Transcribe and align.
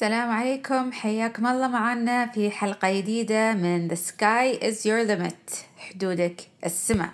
السلام 0.00 0.30
عليكم. 0.30 0.92
حياكم 0.92 1.46
الله 1.46 1.68
معنا 1.68 2.26
في 2.26 2.50
حلقة 2.50 2.98
جديدة 2.98 3.54
من 3.54 3.88
The 3.88 3.96
Sky 3.96 4.62
is 4.62 4.86
Your 4.86 5.04
Limit 5.04 5.54
حدودك 5.78 6.40
السماء. 6.66 7.10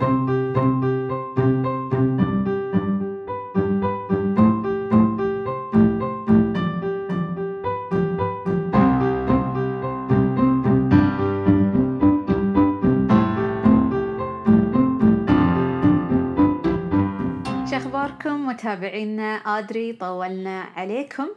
شخباركم 17.70 18.46
متابعينا 18.46 19.34
أدري 19.34 19.92
طولنا 19.92 20.62
عليكم. 20.77 21.28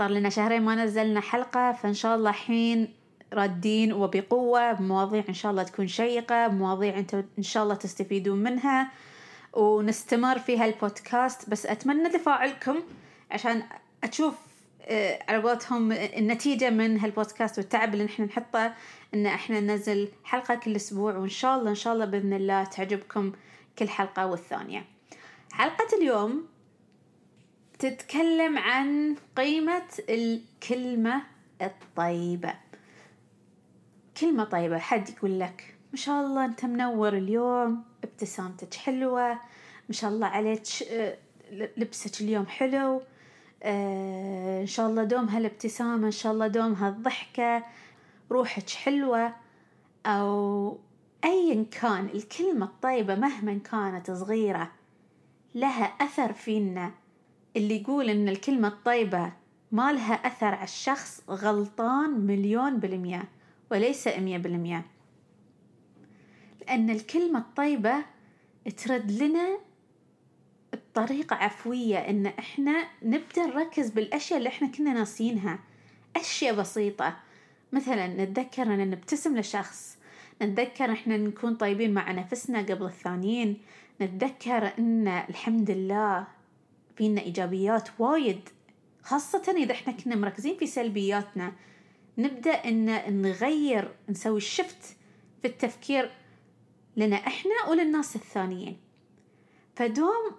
صار 0.00 0.10
لنا 0.10 0.28
شهرين 0.28 0.62
ما 0.62 0.84
نزلنا 0.84 1.20
حلقة 1.20 1.72
فإن 1.72 1.94
شاء 1.94 2.16
الله 2.16 2.30
الحين 2.30 2.94
رادين 3.32 3.92
وبقوة 3.92 4.72
بمواضيع 4.72 5.24
إن 5.28 5.34
شاء 5.34 5.50
الله 5.52 5.62
تكون 5.62 5.88
شيقة 5.88 6.48
بمواضيع 6.48 6.98
أنتم 6.98 7.24
إن 7.38 7.42
شاء 7.42 7.62
الله 7.62 7.74
تستفيدون 7.74 8.38
منها 8.38 8.90
ونستمر 9.52 10.38
في 10.38 10.58
هالبودكاست. 10.58 11.50
بس 11.50 11.66
أتمنى 11.66 12.08
تفاعلكم 12.08 12.76
عشان 13.30 13.62
أشوف 14.04 14.34
آه، 14.82 15.18
على 15.28 15.42
قولتهم 15.42 15.92
النتيجة 15.92 16.70
من 16.70 17.00
هالبودكاست 17.00 17.58
والتعب 17.58 17.94
اللي 17.94 18.04
نحن 18.04 18.22
نحطه 18.22 18.74
إن 19.14 19.26
إحنا 19.26 19.60
ننزل 19.60 20.08
حلقة 20.24 20.54
كل 20.54 20.76
أسبوع 20.76 21.16
وإن 21.16 21.28
شاء 21.28 21.58
الله 21.58 21.70
إن 21.70 21.74
شاء 21.74 21.94
الله 21.94 22.04
بإذن 22.04 22.32
الله 22.32 22.64
تعجبكم 22.64 23.32
كل 23.78 23.88
حلقة 23.88 24.26
والثانية. 24.26 24.84
حلقة 25.52 25.96
اليوم 25.98 26.46
تتكلم 27.80 28.58
عن 28.58 29.16
قيمة 29.36 29.82
الكلمة 30.08 31.22
الطيبة. 31.62 32.54
كلمة 34.20 34.44
طيبة 34.44 34.78
حد 34.78 35.08
يقول 35.10 35.40
لك 35.40 35.74
ما 35.92 35.96
شاء 35.96 36.20
الله 36.20 36.44
أنت 36.44 36.64
منور 36.64 37.12
اليوم 37.16 37.84
ابتسامتك 38.04 38.74
حلوة 38.74 39.32
ما 39.88 39.92
شاء 39.92 40.10
الله 40.10 40.26
عليك 40.26 40.62
لبسك 41.52 42.20
اليوم 42.20 42.46
حلو 42.46 43.02
آه، 43.62 44.60
إن 44.60 44.66
شاء 44.66 44.86
الله 44.86 45.04
دوم 45.04 45.28
هالابتسامة 45.28 46.06
إن 46.06 46.10
شاء 46.10 46.32
الله 46.32 46.46
دوم 46.46 46.72
هالضحكة 46.72 47.64
روحك 48.30 48.70
حلوة. 48.70 49.34
أو 50.06 50.78
ايا 51.24 51.66
كان 51.80 52.06
الكلمة 52.14 52.66
الطيبة 52.66 53.14
مهما 53.14 53.58
كانت 53.58 54.10
صغيرة 54.10 54.70
لها 55.54 55.84
أثر 55.84 56.32
فينا. 56.32 56.90
اللي 57.56 57.80
يقول 57.82 58.10
إن 58.10 58.28
الكلمة 58.28 58.68
الطيبة 58.68 59.32
ما 59.72 59.92
لها 59.92 60.14
أثر 60.14 60.46
على 60.46 60.64
الشخص 60.64 61.22
غلطان 61.30 62.10
مليون 62.10 62.80
بالمية 62.80 63.24
وليس 63.70 64.08
مية 64.08 64.38
بالمية. 64.38 64.86
لأن 66.60 66.90
الكلمة 66.90 67.38
الطيبة 67.38 67.94
ترد 68.76 69.10
لنا 69.10 69.58
بطريقة 70.72 71.36
عفوية 71.36 71.98
إن 71.98 72.26
إحنا 72.26 72.86
نبدأ 73.02 73.46
نركز 73.46 73.90
بالأشياء 73.90 74.38
اللي 74.38 74.48
إحنا 74.48 74.68
كنا 74.68 74.92
ناسينها. 74.92 75.58
أشياء 76.16 76.54
بسيطة. 76.54 77.16
مثلا 77.72 78.06
نتذكر 78.06 78.62
أن 78.62 78.90
نبتسم 78.90 79.36
لشخص. 79.36 79.98
نتذكر 80.42 80.92
إحنا 80.92 81.16
نكون 81.16 81.54
طيبين 81.54 81.94
مع 81.94 82.12
نفسنا 82.12 82.58
قبل 82.58 82.86
الثانيين. 82.86 83.58
نتذكر 84.00 84.72
إن 84.78 85.08
الحمد 85.08 85.70
لله 85.70 86.26
فينا 87.00 87.20
إيجابيات 87.20 87.88
وايد 87.98 88.48
خاصة 89.02 89.54
إذا 89.56 89.72
إحنا 89.72 89.92
كنا 89.92 90.16
مركزين 90.16 90.56
في 90.56 90.66
سلبياتنا. 90.66 91.52
نبدأ 92.18 92.50
إن 92.50 93.22
نغير 93.22 93.94
نسوي 94.08 94.36
الشفت 94.36 94.96
في 95.42 95.48
التفكير 95.48 96.10
لنا 96.96 97.16
إحنا 97.16 97.52
وللناس 97.68 98.16
الثانيين. 98.16 98.76
فدوم 99.76 100.30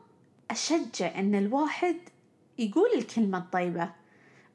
أشجع 0.51 1.19
إن 1.19 1.35
الواحد 1.35 1.95
يقول 2.57 2.89
الكلمة 2.95 3.37
الطيبة 3.37 3.91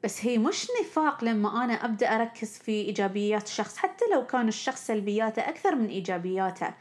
بس 0.03 0.25
هي 0.25 0.37
مش 0.37 0.67
نفاق 0.81 1.23
لما 1.23 1.63
أنا 1.63 1.85
أبدأ 1.85 2.15
أركز 2.15 2.57
في 2.57 2.71
إيجابيات 2.71 3.47
الشخص 3.47 3.77
حتى 3.77 4.05
لو 4.13 4.25
كان 4.25 4.47
الشخص 4.47 4.87
سلبياته 4.87 5.49
أكثر 5.49 5.75
من 5.75 5.87
إيجابياته. 5.87 6.73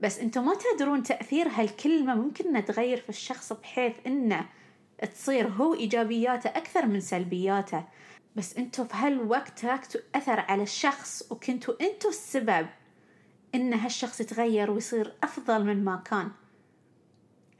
بس 0.00 0.18
أنتم 0.18 0.46
ما 0.46 0.54
تدرون 0.54 1.02
تأثير 1.02 1.48
هالكلمة. 1.48 2.14
ممكن 2.14 2.48
انها 2.48 2.60
تغير 2.60 2.96
في 2.96 3.08
الشخص 3.08 3.52
بحيث 3.52 3.92
انه 4.06 4.46
تصير 5.14 5.48
هو 5.48 5.74
إيجابياته 5.74 6.50
أكثر 6.50 6.86
من 6.86 7.00
سلبياته. 7.00 7.84
بس 8.36 8.56
أنتم 8.56 8.84
في 8.84 8.96
هالوقت 8.96 9.58
تركتوا 9.58 10.00
اثر 10.14 10.40
على 10.40 10.62
الشخص 10.62 11.32
وكنتوا 11.32 11.74
أنتوا 11.80 12.10
السبب 12.10 12.66
إن 13.54 13.74
هالشخص 13.74 14.20
يتغير 14.20 14.70
ويصير 14.70 15.14
أفضل 15.22 15.64
من 15.64 15.84
ما 15.84 15.96
كان. 15.96 16.30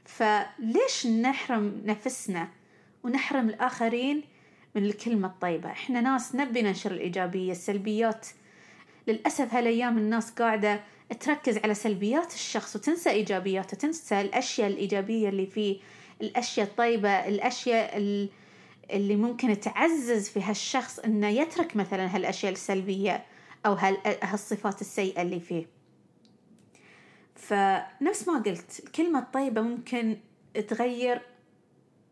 فليش 0.05 1.07
نحرم 1.07 1.81
نفسنا 1.85 2.49
ونحرم 3.03 3.49
الآخرين 3.49 4.23
من 4.75 4.85
الكلمة 4.85 5.27
الطيبة؟ 5.27 5.71
إحنا 5.71 6.01
ناس 6.01 6.35
نبي 6.35 6.61
ننشر 6.61 6.91
الإيجابية 6.91 7.51
السلبيات. 7.51 8.27
للأسف 9.07 9.53
هالأيام 9.53 9.97
الناس 9.97 10.31
قاعدة 10.31 10.79
تركز 11.13 11.57
على 11.57 11.73
سلبيات 11.73 12.33
الشخص 12.33 12.75
وتنسى 12.75 13.09
إيجابياته 13.09 13.77
تنسى 13.77 14.21
الأشياء 14.21 14.67
الإيجابية 14.67 15.29
اللي 15.29 15.45
فيه 15.45 15.79
الأشياء 16.21 16.67
الطيبة 16.67 17.09
الأشياء 17.09 17.97
اللي 18.91 19.15
ممكن 19.15 19.59
تعزز 19.59 20.29
في 20.29 20.41
هالشخص 20.41 20.99
إنه 20.99 21.27
يترك 21.27 21.75
مثلا 21.75 22.15
هالأشياء 22.15 22.51
السلبية 22.51 23.25
أو 23.65 23.73
هالصفات 24.23 24.81
السيئة 24.81 25.21
اللي 25.21 25.39
فيه. 25.39 25.65
فنفس 27.35 28.27
ما 28.27 28.39
قلت 28.39 28.79
الكلمة 28.85 29.19
الطيبة 29.19 29.61
ممكن 29.61 30.17
تغير 30.67 31.21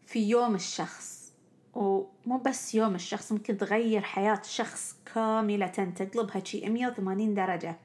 في 0.05 0.29
يوم 0.29 0.55
الشخص 0.55 1.33
ومو 1.73 2.37
بس 2.45 2.75
يوم 2.75 2.95
الشخص 2.95 3.31
ممكن 3.31 3.57
تغير 3.57 4.01
حياة 4.01 4.41
شخص 4.43 4.95
كاملة 5.13 5.67
تقلبها 5.67 6.43
شي 6.43 6.69
180 6.69 7.33
درجة. 7.33 7.79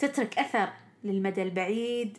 تترك 0.00 0.38
أثر 0.38 0.68
للمدى 1.04 1.42
البعيد 1.42 2.18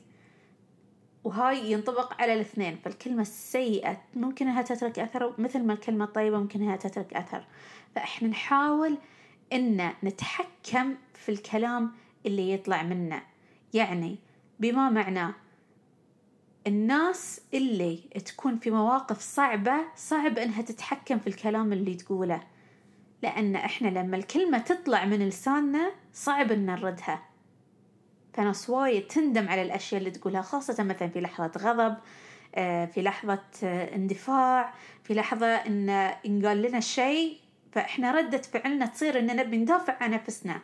وهاي 1.24 1.72
ينطبق 1.72 2.22
على 2.22 2.34
الاثنين. 2.34 2.78
فالكلمة 2.84 3.22
السيئة 3.22 4.02
ممكن 4.14 4.48
إنها 4.48 4.62
تترك 4.62 5.00
أثر 5.00 5.34
مثل 5.38 5.64
ما 5.64 5.74
الكلمة 5.74 6.06
الطيبة 6.06 6.38
ممكن 6.38 6.62
إنها 6.62 6.76
تترك 6.76 7.14
أثر. 7.14 7.46
فإحنا 7.96 8.28
نحاول 8.28 8.98
إن 9.54 9.92
نتحكم 10.04 10.96
في 11.14 11.30
الكلام 11.30 11.92
اللي 12.26 12.52
يطلع 12.52 12.84
منا. 12.84 13.22
يعني 13.74 14.18
بما 14.60 14.90
معناه 14.90 15.34
الناس 16.68 17.42
اللي 17.54 17.98
تكون 18.26 18.58
في 18.58 18.72
مواقف 18.72 19.20
صعبة 19.20 19.76
صعب 19.96 20.38
إنها 20.38 20.62
تتحكم 20.62 21.20
في 21.20 21.28
الكلام 21.28 21.74
اللي 21.74 21.96
تقوله. 21.96 22.44
لأن 23.24 23.56
إحنا 23.56 23.88
لما 23.88 24.18
الكلمة 24.18 24.58
تطلع 24.58 25.06
من 25.06 25.28
لساننا 25.28 25.92
صعب 26.14 26.52
إن 26.52 26.66
نردها. 26.66 27.31
فناس 28.34 28.70
وايد 28.70 29.08
تندم 29.08 29.50
على 29.50 29.62
الأشياء 29.62 30.00
اللي 30.00 30.12
تقولها 30.12 30.42
خاصة 30.42 30.84
مثلا 30.84 31.10
في 31.10 31.22
لحظة 31.22 31.52
غضب 31.58 31.98
آه، 32.56 32.86
في 32.86 33.02
لحظة 33.02 33.44
آه، 33.64 33.96
اندفاع 33.96 34.74
في 35.04 35.14
لحظة 35.14 35.48
إن 35.48 36.12
ينقال 36.26 36.62
لنا 36.62 36.80
شيء 36.80 37.38
فإحنا 37.72 38.12
ردة 38.12 38.42
فعلنا 38.42 38.86
تصير 38.86 39.20
إن 39.20 39.36
نبي 39.36 39.58
ندافع 39.58 39.98
عن 40.02 40.12
نفسنا. 40.12 40.62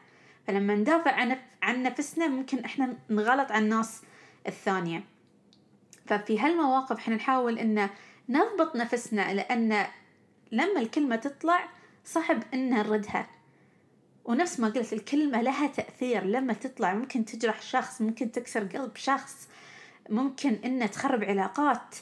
فلما 0.48 0.76
ندافع 0.76 1.12
عن 1.12 1.38
عن 1.62 1.84
نفسنا 1.84 2.28
ممكن 2.28 2.60
إحنا 2.60 2.94
نغلط 3.10 3.52
على 3.52 3.64
الناس 3.64 4.02
الثانية. 4.48 5.04
ففي 6.06 6.40
هالمواقف 6.40 6.98
إحنا 6.98 7.16
نحاول 7.16 7.60
إن 7.60 7.90
نضبط 8.30 8.76
نفسنا 8.76 9.34
لأن 9.34 9.86
لما 10.52 10.80
الكلمة 10.80 11.16
تطلع 11.16 11.70
صعب 12.06 12.44
إن 12.54 12.70
نردها. 12.70 13.28
ونفس 14.28 14.60
ما 14.60 14.68
قلت 14.68 14.94
الكلمة 14.94 15.42
لها 15.42 15.68
تأثير. 15.68 16.24
لما 16.24 16.54
تطلع 16.54 16.94
ممكن 16.94 17.26
تجرح 17.26 17.62
شخص 17.62 18.02
ممكن 18.02 18.32
تكسر 18.32 18.64
قلب 18.64 18.96
شخص 18.96 19.48
ممكن 20.10 20.54
إنه 20.66 20.86
تخرب 20.86 21.24
علاقات 21.24 21.96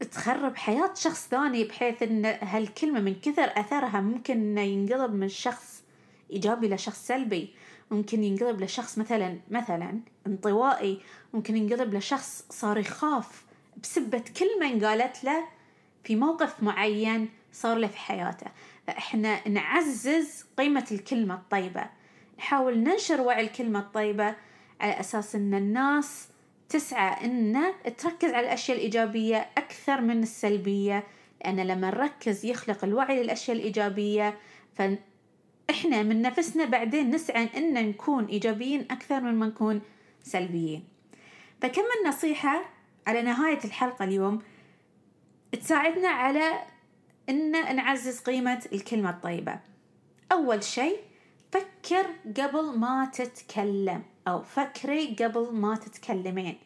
تخرب 0.00 0.56
حياة 0.56 0.94
شخص 0.94 1.28
ثاني 1.28 1.64
بحيث 1.64 2.02
إن 2.02 2.24
هالكلمة 2.24 3.00
من 3.00 3.14
كثر 3.14 3.52
أثرها 3.56 4.00
ممكن 4.00 4.34
إنه 4.34 4.60
ينقلب 4.60 5.14
من 5.14 5.28
شخص 5.28 5.82
إيجابي 6.30 6.68
لشخص 6.68 7.06
سلبي. 7.06 7.54
ممكن 7.90 8.24
ينقلب 8.24 8.60
لشخص 8.60 8.98
مثلا 8.98 9.38
مثلا 9.50 10.00
انطوائي. 10.26 11.00
ممكن 11.34 11.56
ينقلب 11.56 11.94
لشخص 11.94 12.44
صار 12.50 12.78
يخاف 12.78 13.44
بسبة 13.82 14.24
كلمة 14.38 14.72
انقالت 14.72 15.24
له 15.24 15.44
في 16.04 16.16
موقف 16.16 16.62
معين 16.62 17.28
صار 17.52 17.78
له 17.78 17.86
في 17.86 17.98
حياته. 17.98 18.46
فإحنا 18.86 19.48
نعزز 19.48 20.44
قيمة 20.56 20.86
الكلمة 20.92 21.34
الطيبة. 21.34 21.86
نحاول 22.38 22.78
ننشر 22.78 23.20
وعي 23.20 23.44
الكلمة 23.44 23.78
الطيبة 23.78 24.34
على 24.80 25.00
أساس 25.00 25.34
أن 25.34 25.54
الناس 25.54 26.28
تسعى 26.68 27.24
أن 27.24 27.72
تركز 27.98 28.32
على 28.32 28.46
الأشياء 28.46 28.76
الإيجابية 28.76 29.36
أكثر 29.58 30.00
من 30.00 30.22
السلبية. 30.22 31.04
لأن 31.40 31.60
لما 31.60 31.90
نركز 31.90 32.44
يخلق 32.44 32.84
الوعي 32.84 33.22
للأشياء 33.22 33.56
الإيجابية 33.56 34.38
فإحنا 34.74 36.02
من 36.02 36.22
نفسنا 36.22 36.64
بعدين 36.64 37.10
نسعى 37.10 37.48
أن 37.56 37.88
نكون 37.88 38.24
إيجابيين 38.24 38.80
أكثر 38.80 39.20
من 39.20 39.34
ما 39.34 39.46
نكون 39.46 39.80
سلبيين. 40.22 40.84
فكم 41.60 41.82
من 41.82 42.08
نصيحة 42.08 42.64
على 43.06 43.22
نهاية 43.22 43.58
الحلقة 43.64 44.04
اليوم 44.04 44.38
تساعدنا 45.52 46.08
على 46.08 46.52
أن 47.28 47.76
نعزز 47.76 48.20
قيمة 48.20 48.66
الكلمة 48.72 49.10
الطيبة. 49.10 49.58
أول 50.32 50.64
شيء 50.64 51.00
فكر 51.52 52.06
قبل 52.36 52.78
ما 52.78 53.10
تتكلم 53.12 54.02
أو 54.28 54.42
فكري 54.42 55.16
قبل 55.20 55.52
ما 55.52 55.76
تتكلمين. 55.76 56.58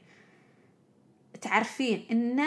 تعرفين 1.40 2.06
إن 2.10 2.44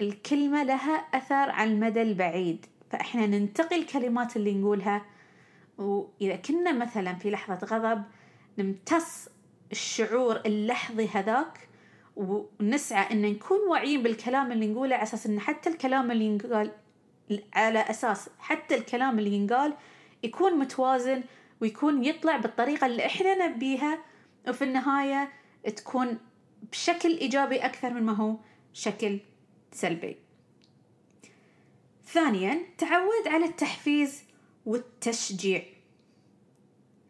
الكلمة 0.00 0.62
لها 0.62 0.94
أثر 0.94 1.50
على 1.50 1.70
المدى 1.70 2.02
البعيد. 2.02 2.66
فإحنا 2.90 3.26
ننتقي 3.26 3.76
الكلمات 3.76 4.36
اللي 4.36 4.54
نقولها 4.54 5.02
وإذا 5.78 6.36
كنا 6.36 6.72
مثلا 6.72 7.14
في 7.14 7.30
لحظة 7.30 7.66
غضب 7.66 8.02
نمتص 8.58 9.28
الشعور 9.72 10.40
اللحظي 10.46 11.08
هذاك 11.08 11.68
ونسعى 12.16 13.12
إن 13.12 13.22
نكون 13.22 13.58
واعيين 13.68 14.02
بالكلام 14.02 14.52
اللي 14.52 14.66
نقوله 14.66 14.94
على 14.94 15.02
أساس 15.02 15.26
إن 15.26 15.40
حتى 15.40 15.70
الكلام 15.70 16.10
اللي 16.10 16.24
ينقال 16.24 16.70
على 17.52 17.78
أساس 17.78 18.28
حتى 18.38 18.74
الكلام 18.74 19.18
اللي 19.18 19.32
ينقال 19.32 19.74
يكون 20.22 20.58
متوازن 20.58 21.22
ويكون 21.60 22.04
يطلع 22.04 22.36
بالطريقة 22.36 22.86
اللي 22.86 23.06
إحنا 23.06 23.46
نبيها 23.46 23.98
وفي 24.48 24.64
النهاية 24.64 25.32
تكون 25.76 26.18
بشكل 26.72 27.18
إيجابي 27.18 27.56
أكثر 27.56 27.90
من 27.90 28.02
ما 28.02 28.12
هو 28.12 28.36
شكل 28.72 29.20
سلبي. 29.72 30.16
ثانيا 32.06 32.60
تعود 32.78 33.28
على 33.28 33.44
التحفيز 33.44 34.22
والتشجيع. 34.66 35.62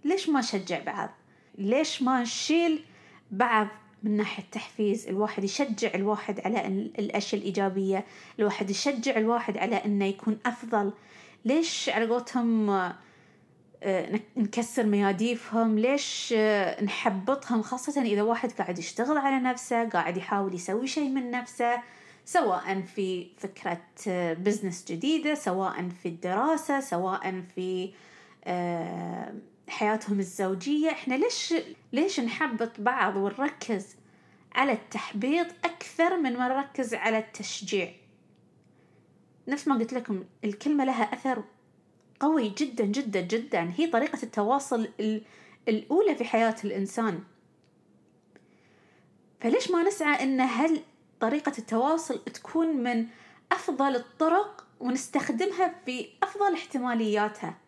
ليش 0.04 0.28
ما 0.28 0.40
نشجع 0.40 0.84
بعض؟ 0.84 1.10
ليش 1.58 2.02
ما 2.02 2.22
نشيل 2.22 2.84
بعض 3.30 3.68
من 4.04 4.16
ناحية 4.16 4.42
التحفيز 4.42 5.08
الواحد 5.08 5.44
يشجع 5.44 5.94
الواحد 5.94 6.40
على 6.40 6.66
الأشياء 6.98 7.40
الإيجابية 7.40 8.04
الواحد 8.38 8.70
يشجع 8.70 9.16
الواحد 9.16 9.58
على 9.58 9.76
أنه 9.76 10.04
يكون 10.04 10.38
أفضل. 10.46 10.92
ليش 11.44 11.88
على 11.88 12.06
قولتهم 12.06 12.70
آه، 13.82 14.20
نكسر 14.36 14.86
مياديفهم؟ 14.86 15.78
ليش 15.78 16.34
آه، 16.36 16.84
نحبطهم؟ 16.84 17.62
خاصة 17.62 18.02
إذا 18.02 18.22
واحد 18.22 18.52
قاعد 18.52 18.78
يشتغل 18.78 19.18
على 19.18 19.40
نفسه 19.40 19.88
قاعد 19.88 20.16
يحاول 20.16 20.54
يسوي 20.54 20.86
شيء 20.86 21.08
من 21.08 21.30
نفسه 21.30 21.82
سواء 22.24 22.80
في 22.80 23.26
فكرة 23.38 23.80
بزنس 24.34 24.84
آه، 24.90 24.94
جديدة 24.94 25.34
سواء 25.34 25.88
في 26.02 26.08
الدراسة 26.08 26.80
سواء 26.80 27.42
في 27.54 27.90
حياتهم 29.68 30.20
الزوجية 30.20 30.90
إحنا 30.90 31.14
ليش 31.14 31.54
ليش 31.92 32.20
نحبط 32.20 32.80
بعض 32.80 33.16
ونركز 33.16 33.96
على 34.54 34.72
التحبيط 34.72 35.46
أكثر 35.64 36.16
من 36.16 36.36
ما 36.36 36.48
نركز 36.48 36.94
على 36.94 37.18
التشجيع؟ 37.18 37.92
نفس 39.48 39.68
ما 39.68 39.74
قلت 39.74 39.92
لكم 39.92 40.24
الكلمة 40.44 40.84
لها 40.84 41.02
أثر 41.02 41.44
قوي 42.20 42.48
جدا 42.48 42.84
جدا 42.84 43.20
جدا. 43.20 43.72
هي 43.76 43.86
طريقة 43.86 44.18
التواصل 44.22 44.88
الأولى 45.68 46.14
في 46.14 46.24
حياة 46.24 46.56
الإنسان. 46.64 47.20
فليش 49.40 49.70
ما 49.70 49.82
نسعى 49.82 50.22
أن 50.22 50.40
هل 50.40 50.82
طريقة 51.20 51.52
التواصل 51.58 52.24
تكون 52.24 52.66
من 52.76 53.06
أفضل 53.52 53.96
الطرق 53.96 54.66
ونستخدمها 54.80 55.74
في 55.86 56.08
أفضل 56.22 56.54
احتمالياتها؟ 56.54 57.58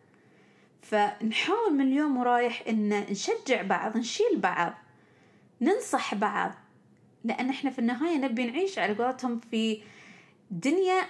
فنحاول 0.89 1.73
من 1.73 1.81
اليوم 1.81 2.17
ورايح 2.17 2.63
إن 2.69 2.89
نشجع 2.89 3.61
بعض 3.61 3.97
نشيل 3.97 4.39
بعض 4.39 4.73
ننصح 5.61 6.15
بعض. 6.15 6.51
لأن 7.23 7.49
إحنا 7.49 7.69
في 7.69 7.79
النهاية 7.79 8.17
نبي 8.17 8.45
نعيش 8.45 8.79
على 8.79 8.93
قولتهم 8.93 9.39
في 9.51 9.81
دنيا 10.51 11.01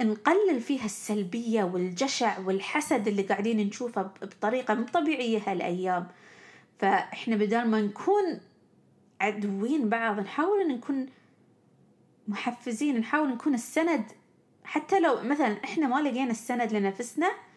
نقلل 0.00 0.60
فيها 0.60 0.84
السلبية 0.84 1.64
والجشع 1.64 2.38
والحسد 2.38 3.08
اللي 3.08 3.22
قاعدين 3.22 3.66
نشوفه 3.66 4.02
بطريقة 4.02 4.74
مو 4.74 4.84
طبيعية 4.84 5.42
هالأيام. 5.46 6.08
فإحنا 6.78 7.36
بدل 7.36 7.64
ما 7.64 7.80
نكون 7.80 8.40
عدوين 9.20 9.88
بعض 9.88 10.20
نحاول 10.20 10.60
أن 10.60 10.68
نكون 10.68 11.06
محفزين 12.28 12.98
نحاول 12.98 13.28
نكون 13.28 13.54
السند. 13.54 14.04
حتى 14.64 15.00
لو 15.00 15.22
مثلا 15.22 15.64
إحنا 15.64 15.86
ما 15.86 16.08
لقينا 16.08 16.30
السند 16.30 16.72
لنفسنا 16.72 17.47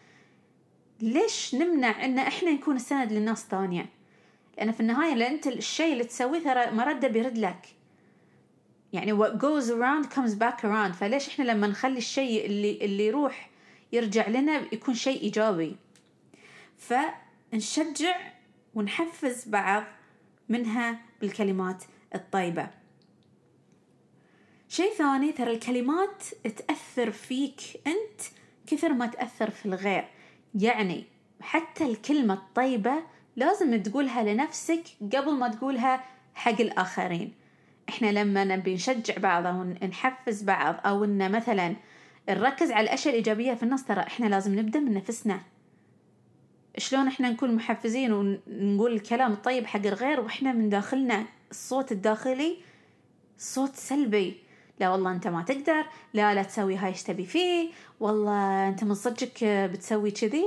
ليش 1.02 1.54
نمنع 1.54 2.04
إن 2.04 2.18
إحنا 2.18 2.50
نكون 2.50 2.76
السند 2.76 3.12
للناس 3.12 3.46
ثانية؟ 3.46 3.86
لأن 4.58 4.72
في 4.72 4.80
النهاية 4.80 5.14
لأن 5.14 5.32
أنت 5.32 5.46
الشيء 5.46 5.92
اللي 5.92 6.04
تسويه 6.04 6.38
ترى 6.44 6.70
مرده 6.70 7.08
بيرد 7.08 7.38
لك. 7.38 7.68
يعني 8.92 9.18
what 9.18 9.30
goes 9.32 9.68
around 9.68 10.14
comes 10.14 10.34
back 10.34 10.64
around. 10.64 10.92
فليش 10.92 11.28
إحنا 11.28 11.44
لما 11.44 11.66
نخلي 11.66 11.98
الشيء 11.98 12.46
اللي 12.46 12.84
اللي 12.84 13.06
يروح 13.06 13.50
يرجع 13.92 14.28
لنا 14.28 14.62
يكون 14.72 14.94
شيء 14.94 15.22
إيجابي؟ 15.22 15.76
فنشجع 16.78 18.16
ونحفز 18.74 19.48
بعض 19.48 19.84
منها 20.48 21.00
بالكلمات 21.20 21.84
الطيبة. 22.14 22.70
شيء 24.68 24.92
ثاني 24.92 25.32
ترى 25.32 25.50
الكلمات 25.50 26.24
تأثر 26.44 27.10
فيك 27.10 27.60
أنت 27.86 28.20
كثر 28.66 28.92
ما 28.92 29.06
تأثر 29.06 29.50
في 29.50 29.66
الغير. 29.66 30.08
يعني 30.54 31.04
حتى 31.40 31.84
الكلمة 31.84 32.34
الطيبة 32.34 32.94
لازم 33.36 33.82
تقولها 33.82 34.22
لنفسك 34.22 34.82
قبل 35.00 35.32
ما 35.32 35.48
تقولها 35.48 36.04
حق 36.34 36.60
الآخرين. 36.60 37.34
إحنا 37.88 38.12
لما 38.12 38.44
نبي 38.44 38.74
نشجع 38.74 39.18
بعض 39.18 39.46
أو 39.46 39.64
نحفز 39.64 40.42
بعض 40.42 40.76
أو 40.86 41.04
إن 41.04 41.32
مثلا 41.32 41.76
نركز 42.28 42.70
على 42.70 42.84
الأشياء 42.84 43.14
الإيجابية 43.14 43.54
في 43.54 43.62
النص 43.62 43.84
ترى 43.84 44.00
إحنا 44.00 44.26
لازم 44.26 44.58
نبدأ 44.58 44.80
من 44.80 44.94
نفسنا. 44.94 45.40
شلون 46.78 47.06
إحنا 47.06 47.30
نكون 47.30 47.54
محفزين 47.54 48.12
ونقول 48.12 48.92
الكلام 48.92 49.32
الطيب 49.32 49.66
حق 49.66 49.86
الغير 49.86 50.20
وإحنا 50.20 50.52
من 50.52 50.68
داخلنا 50.68 51.24
الصوت 51.50 51.92
الداخلي 51.92 52.56
صوت 53.38 53.74
سلبي. 53.74 54.36
لا 54.82 54.90
والله 54.90 55.12
أنت 55.12 55.28
ما 55.28 55.42
تقدر 55.42 55.84
لا 56.14 56.34
لا 56.34 56.42
تسوي 56.42 56.76
هاي 56.76 56.88
إيش 56.88 57.02
تبي 57.02 57.26
فيه. 57.26 57.70
والله 58.00 58.68
أنت 58.68 58.84
من 58.84 58.94
صدقك 58.94 59.44
بتسوي 59.44 60.10
كذي؟ 60.10 60.44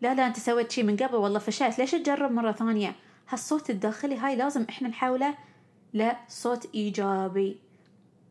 لا 0.00 0.14
لا 0.14 0.26
أنت 0.26 0.38
سويت 0.38 0.70
شي 0.70 0.82
من 0.82 0.96
قبل. 0.96 1.16
والله 1.16 1.38
فشلت. 1.38 1.78
ليش 1.78 1.90
تجرب 1.90 2.32
مرة 2.32 2.52
ثانية؟ 2.52 2.94
هالصوت 3.28 3.70
الداخلي 3.70 4.16
هاي 4.16 4.36
لازم 4.36 4.66
إحنا 4.68 4.88
نحوله 4.88 5.34
لصوت 5.94 6.74
إيجابي. 6.74 7.56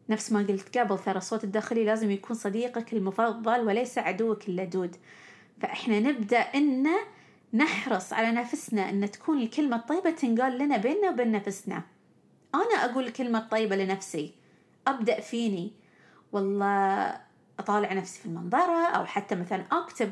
نفس 0.10 0.32
ما 0.32 0.40
قلت 0.40 0.78
قبل 0.78 1.00
ترى 1.00 1.18
الصوت 1.18 1.44
الداخلي 1.44 1.86
لازم 1.86 2.12
يكون 2.12 2.36
صديقك 2.36 2.94
المفضل 2.94 3.68
وليس 3.68 3.98
عدوك 3.98 4.50
اللدود. 4.50 4.96
فإحنا 5.62 6.00
نبدأ 6.00 6.40
إن 6.40 6.88
نحرص 7.54 8.14
على 8.14 8.32
نفسنا 8.32 8.90
إن 8.90 9.12
تكون 9.12 9.42
الكلمة 9.42 9.76
الطيبة 9.76 10.12
تنقال 10.12 10.58
لنا 10.58 10.78
بيننا 10.78 11.10
وبين 11.10 11.32
نفسنا. 11.32 11.82
أنا 12.56 12.86
أقول 12.86 13.08
الكلمة 13.08 13.40
الطيبة 13.40 13.76
لنفسي. 13.76 14.34
أبدأ 14.88 15.20
فيني 15.20 15.74
والله 16.32 17.18
أطالع 17.60 17.94
نفسي 17.94 18.20
في 18.20 18.26
المنظرة 18.26 18.88
أو 18.88 19.06
حتى 19.06 19.36
مثلا 19.36 19.66
أكتب 19.72 20.12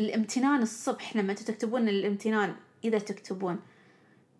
الامتنان 0.00 0.62
الصبح 0.62 1.16
لما 1.16 1.32
أنتوا 1.32 1.46
تكتبون 1.46 1.88
الامتنان 1.88 2.54
إذا 2.84 2.98
تكتبون. 2.98 3.60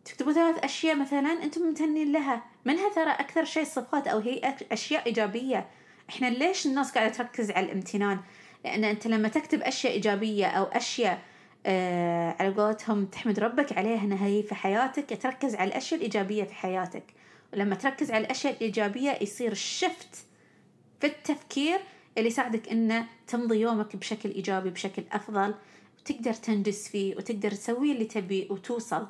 تكتبوا 0.04 0.32
ثلاث 0.32 0.64
أشياء 0.64 0.96
مثلا 0.96 1.42
أنتم 1.42 1.62
ممتنين 1.62 2.12
لها. 2.12 2.44
منها 2.64 2.88
ترى 2.94 3.10
أكثر 3.10 3.44
شيء 3.44 3.64
صفات 3.64 4.08
أو 4.08 4.18
هي 4.18 4.56
أشياء 4.72 5.06
إيجابية؟ 5.06 5.68
إحنا 6.10 6.26
ليش 6.26 6.66
الناس 6.66 6.92
قاعدة 6.92 7.12
تركز 7.12 7.50
على 7.50 7.66
الامتنان؟ 7.66 8.20
لأن 8.64 8.84
أنت 8.84 9.06
لما 9.06 9.28
تكتب 9.28 9.62
أشياء 9.62 9.92
إيجابية 9.92 10.46
أو 10.46 10.64
أشياء 10.64 11.22
آه 11.66 12.36
على 12.40 12.54
قولتهم 12.54 13.06
تحمد 13.06 13.38
ربك 13.38 13.78
عليها 13.78 14.04
أنها 14.04 14.26
هي 14.26 14.42
في 14.42 14.54
حياتك 14.54 15.22
تركز 15.22 15.54
على 15.54 15.68
الأشياء 15.68 15.98
الإيجابية 15.98 16.44
في 16.44 16.54
حياتك. 16.54 17.04
ولما 17.52 17.74
تركز 17.74 18.10
على 18.10 18.24
الأشياء 18.24 18.54
الإيجابية 18.54 19.18
يصير 19.20 19.52
الشفت 19.52 20.26
في 21.00 21.06
التفكير 21.06 21.80
اللي 22.18 22.28
يساعدك 22.28 22.68
إنه 22.68 23.06
تمضي 23.26 23.60
يومك 23.60 23.96
بشكل 23.96 24.30
إيجابي 24.30 24.70
بشكل 24.70 25.02
أفضل 25.12 25.54
وتقدر 25.98 26.32
تنجز 26.32 26.88
فيه 26.88 27.16
وتقدر 27.16 27.50
تسوي 27.50 27.92
اللي 27.92 28.04
تبيه 28.04 28.50
وتوصل. 28.50 29.06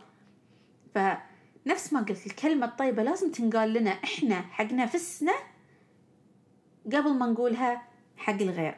فنفس 0.95 1.93
ما 1.93 2.01
قلت 2.01 2.27
الكلمة 2.27 2.67
الطيبة 2.67 3.03
لازم 3.03 3.33
تنقال 3.33 3.73
لنا 3.73 3.91
إحنا 3.91 4.41
حق 4.41 4.73
نفسنا 4.73 5.35
قبل 6.87 7.15
ما 7.15 7.27
نقولها 7.27 7.83
حق 8.17 8.43
الغير. 8.43 8.75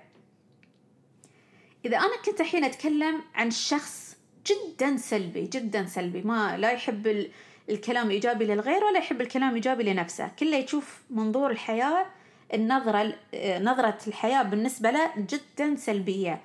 إذا 1.84 1.96
أنا 1.96 2.22
كنت 2.24 2.40
الحين 2.40 2.64
أتكلم 2.64 3.20
عن 3.34 3.50
شخص 3.50 4.16
جدا 4.46 4.96
سلبي 4.96 5.46
جدا 5.46 5.86
سلبي 5.86 6.22
ما 6.22 6.56
لا 6.56 6.70
يحب 6.70 7.26
الكلام 7.70 8.10
إيجابي 8.10 8.44
للغير 8.44 8.84
ولا 8.84 8.98
يحب 8.98 9.20
الكلام 9.20 9.54
إيجابي 9.54 9.82
لنفسه؟ 9.82 10.28
كله 10.38 10.56
يشوف 10.56 11.02
منظور 11.10 11.50
الحياة 11.50 12.06
النظرة 12.54 13.14
نظرة 13.58 13.98
الحياة 14.06 14.42
بالنسبة 14.42 14.90
له 14.90 15.10
جدا 15.16 15.76
سلبية. 15.76 16.40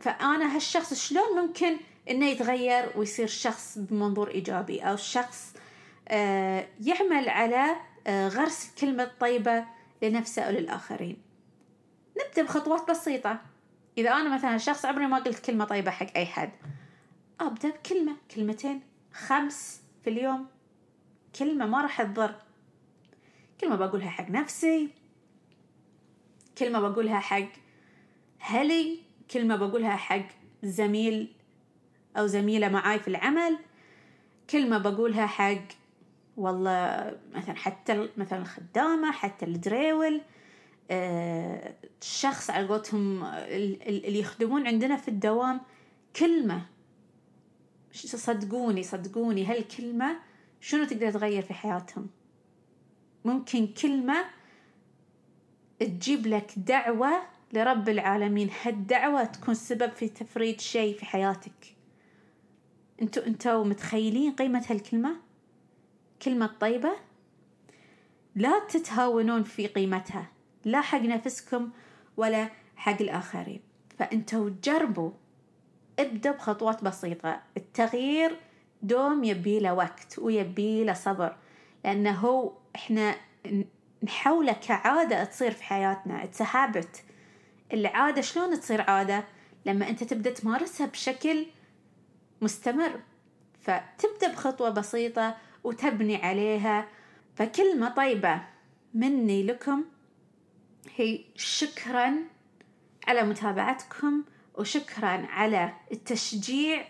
فأنا 0.00 0.56
هالشخص 0.56 0.94
شلون 0.94 1.36
ممكن 1.36 1.76
إنه 2.10 2.26
يتغير 2.26 2.84
ويصير 2.96 3.26
شخص 3.26 3.78
بمنظور 3.78 4.30
إيجابي؟ 4.30 4.80
أو 4.80 4.96
شخص 4.96 5.54
آه، 6.08 6.66
يعمل 6.80 7.28
على 7.28 7.76
آه، 8.06 8.28
غرس 8.28 8.68
الكلمة 8.68 9.02
الطيبة 9.02 9.64
لنفسه 10.02 10.42
أو 10.42 10.52
للآخرين. 10.52 11.16
نبدأ 12.20 12.42
بخطوات 12.42 12.90
بسيطة. 12.90 13.38
إذا 13.98 14.12
أنا 14.12 14.34
مثلا 14.34 14.58
شخص 14.58 14.84
عمري 14.84 15.06
ما 15.06 15.18
قلت 15.18 15.38
كلمة 15.38 15.64
طيبة 15.64 15.90
حق 15.90 16.06
أي 16.16 16.26
حد 16.26 16.50
أبدأ 17.40 17.68
بكلمة 17.68 18.16
كلمتين 18.34 18.80
خمس 19.12 19.80
في 20.04 20.10
اليوم 20.10 20.46
كلمة 21.38 21.66
ما 21.66 21.82
راح 21.82 22.02
تضر. 22.02 22.34
كلمة 23.60 23.76
بقولها 23.76 24.10
حق 24.10 24.30
نفسي 24.30 24.88
كلمة 26.58 26.80
بقولها 26.80 27.18
حق 27.18 27.48
هلي 28.38 28.98
كلمة 29.30 29.56
بقولها 29.56 29.96
حق 29.96 30.26
زميل 30.62 31.32
أو 32.16 32.26
زميلة 32.26 32.68
معاي 32.68 32.98
في 32.98 33.08
العمل 33.08 33.58
كلمة 34.50 34.78
بقولها 34.78 35.26
حق 35.26 35.62
والله 36.36 37.12
مثلا 37.34 37.56
حتى 37.56 38.08
مثلا 38.16 38.38
الخدامة 38.38 39.12
حتى 39.12 39.46
الدريول 39.46 40.20
آه، 40.90 41.74
الشخص 42.02 42.50
على 42.50 42.66
قولتهم 42.66 43.24
اللي 43.24 44.18
يخدمون 44.20 44.66
عندنا 44.66 44.96
في 44.96 45.08
الدوام 45.08 45.60
كلمة 46.16 46.66
صدقوني 47.94 48.82
صدقوني 48.82 49.46
هالكلمة 49.46 50.16
شنو 50.60 50.84
تقدر 50.84 51.10
تغير 51.10 51.42
في 51.42 51.54
حياتهم؟ 51.54 52.06
ممكن 53.24 53.66
كلمة 53.66 54.24
تجيب 55.80 56.26
لك 56.26 56.52
دعوة 56.56 57.22
لرب 57.52 57.88
العالمين 57.88 58.50
هالدعوة 58.62 59.24
تكون 59.24 59.54
سبب 59.54 59.92
في 59.92 60.08
تفريج 60.08 60.60
شيء 60.60 60.98
في 60.98 61.04
حياتك. 61.04 61.76
انتو 63.02 63.20
انتو 63.20 63.64
متخيلين 63.64 64.32
قيمة 64.32 64.64
هالكلمة؟ 64.70 65.16
كلمة 66.22 66.46
طيبة؟ 66.46 66.92
لا 68.34 68.66
تتهاونون 68.68 69.42
في 69.42 69.66
قيمتها 69.66 70.30
لا 70.64 70.80
حق 70.80 71.00
نفسكم 71.00 71.70
ولا 72.16 72.50
حق 72.76 73.02
الآخرين. 73.02 73.60
فأنتوا 73.98 74.50
جربوا 74.64 75.10
ابدأ 75.98 76.30
بخطوات 76.30 76.84
بسيطة. 76.84 77.40
التغيير 77.56 78.36
دوم 78.82 79.24
يبي 79.24 79.60
له 79.60 79.74
وقت 79.74 80.18
ويبي 80.18 80.84
له 80.84 80.92
صبر 80.92 81.36
لأنه 81.84 82.12
هو 82.12 82.52
إحنا 82.76 83.14
نحوله 84.02 84.52
كعادة 84.52 85.24
تصير 85.24 85.50
في 85.50 85.64
حياتنا. 85.64 86.28
Habit. 86.38 87.00
العادة 87.72 88.20
شلون 88.20 88.60
تصير 88.60 88.80
عادة؟ 88.80 89.24
لما 89.66 89.88
أنت 89.88 90.04
تبدأ 90.04 90.30
تمارسها 90.30 90.86
بشكل 90.86 91.46
مستمر. 92.40 93.00
فتبدأ 93.60 94.32
بخطوة 94.32 94.70
بسيطة 94.70 95.36
وتبني 95.64 96.16
عليها. 96.16 96.88
فكلمة 97.36 97.88
طيبة 97.88 98.40
مني 98.94 99.42
لكم 99.42 99.84
هي 100.96 101.20
شكرا 101.36 102.14
على 103.08 103.22
متابعتكم. 103.22 104.24
وشكرا 104.58 105.08
على 105.08 105.72
التشجيع 105.92 106.84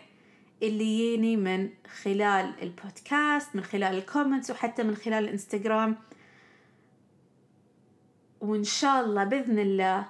اللي 0.63 0.99
يجيني 0.99 1.37
من 1.37 1.69
خلال 2.03 2.53
البودكاست 2.61 3.55
من 3.55 3.63
خلال 3.63 3.97
الكومنتس 3.97 4.51
وحتى 4.51 4.83
من 4.83 4.95
خلال 4.95 5.23
الإنستغرام. 5.23 5.95
وإن 8.41 8.63
شاء 8.63 9.05
الله 9.05 9.23
بإذن 9.23 9.59
الله 9.59 10.07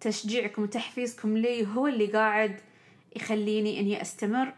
تشجيعكم 0.00 0.62
وتحفيزكم 0.62 1.36
لي 1.36 1.66
هو 1.66 1.86
اللي 1.86 2.06
قاعد 2.06 2.60
يخليني 3.16 3.80
إني 3.80 4.02
أستمر. 4.02 4.54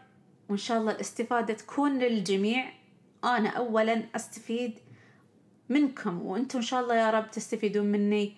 وإن 0.49 0.57
شاء 0.57 0.77
الله 0.77 0.91
الاستفادة 0.91 1.53
تكون 1.53 1.99
للجميع. 1.99 2.73
أنا 3.23 3.49
أولا 3.49 4.03
أستفيد 4.15 4.79
منكم 5.69 6.21
وأنتم 6.21 6.59
إن 6.59 6.65
شاء 6.65 6.81
الله 6.81 6.95
يا 6.95 7.11
رب 7.11 7.31
تستفيدون 7.31 7.85
مني. 7.85 8.33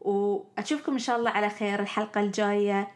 وأشوفكم 0.00 0.92
إن 0.92 0.98
شاء 0.98 1.18
الله 1.18 1.30
على 1.30 1.50
خير 1.50 1.80
الحلقة 1.80 2.20
الجاية. 2.20 2.95